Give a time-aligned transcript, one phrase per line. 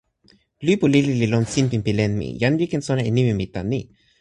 [0.65, 2.27] lipu lili li lon sinpin pi len mi.
[2.41, 3.81] jan li ken sona e nimi mi tan ni.